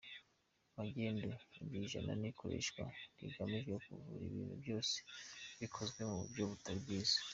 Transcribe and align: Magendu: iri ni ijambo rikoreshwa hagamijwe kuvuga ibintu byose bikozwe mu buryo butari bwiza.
Magendu: 0.77 1.27
iri 1.53 1.63
ni 1.69 1.77
ijambo 1.85 2.11
rikoreshwa 2.23 2.81
hagamijwe 3.21 3.73
kuvuga 3.85 4.11
ibintu 4.27 4.55
byose 4.63 4.95
bikozwe 5.59 5.99
mu 6.09 6.15
buryo 6.21 6.43
butari 6.51 6.79
bwiza. 6.83 7.17